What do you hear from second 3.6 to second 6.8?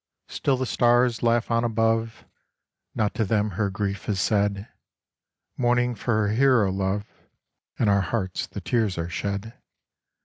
grief is said; Mourning for her hero